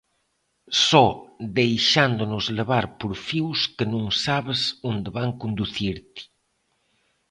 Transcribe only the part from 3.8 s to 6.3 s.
non sabes onde van conducirte.